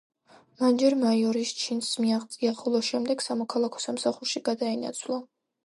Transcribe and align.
მან 0.61 0.79
ჯერ 0.83 0.95
მაიორის 1.01 1.51
ჩინს 1.65 1.91
მიაღწია, 2.05 2.55
ხოლო 2.63 2.83
შემდეგ 2.89 3.23
სამოქალაქო 3.29 3.85
სამსახურში 3.87 4.45
გადაინაცვლა. 4.51 5.23